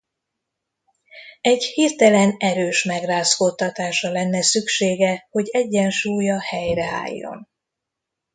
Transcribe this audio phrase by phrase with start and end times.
[1.41, 7.49] Egy hirtelen erős megrázkódtatásra lenne szüksége hogy egyensúlya helyre álljon.